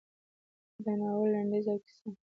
[0.83, 2.09] د ناول لنډیز او کیسه: